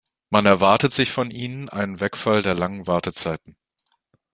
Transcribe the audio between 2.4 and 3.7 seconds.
der langen Wartezeiten.